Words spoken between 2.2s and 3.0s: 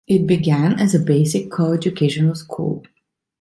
school.